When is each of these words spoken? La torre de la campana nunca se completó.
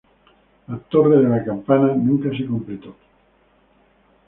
La 0.69 0.79
torre 0.95 1.17
de 1.19 1.27
la 1.33 1.43
campana 1.49 1.93
nunca 1.93 2.31
se 2.35 2.47
completó. 2.47 2.95